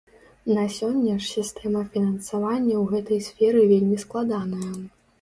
На 0.57 0.63
сёння 0.77 1.17
ж 1.25 1.29
сістэма 1.35 1.85
фінансавання 1.97 2.75
ў 2.81 2.83
гэтай 2.97 3.25
сферы 3.31 3.61
вельмі 3.77 4.03
складаная. 4.09 4.69